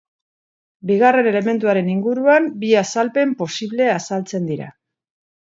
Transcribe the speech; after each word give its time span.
Bigarren 0.91 1.29
elementuaren 1.31 1.91
inguruan 1.97 2.49
bi 2.65 2.73
azalpen 2.83 3.37
posible 3.43 3.93
azaltzen 3.99 4.51
dira. 4.51 4.73